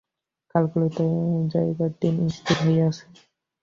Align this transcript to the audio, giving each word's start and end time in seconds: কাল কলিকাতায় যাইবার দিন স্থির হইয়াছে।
কাল 0.55 0.63
কলিকাতায় 0.71 1.13
যাইবার 1.53 1.91
দিন 2.01 2.15
স্থির 2.37 2.57
হইয়াছে। 2.63 3.03